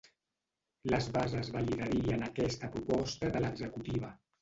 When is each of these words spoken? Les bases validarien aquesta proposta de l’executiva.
Les 0.91 1.09
bases 1.17 1.53
validarien 1.57 2.25
aquesta 2.31 2.73
proposta 2.79 3.35
de 3.37 3.47
l’executiva. 3.49 4.15